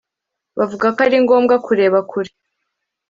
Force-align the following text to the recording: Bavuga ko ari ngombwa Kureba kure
Bavuga 0.57 0.85
ko 0.95 0.99
ari 1.07 1.17
ngombwa 1.23 1.55
Kureba 1.65 1.97
kure 2.11 2.31